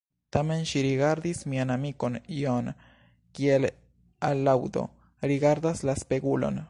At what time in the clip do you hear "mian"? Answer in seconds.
1.51-1.73